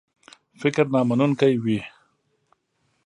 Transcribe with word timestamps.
فکر 0.61 0.85
نامنونکی 0.93 1.53
وي. 1.63 1.79